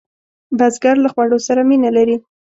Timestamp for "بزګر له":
0.57-1.09